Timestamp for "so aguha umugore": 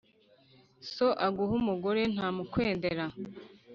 0.93-2.01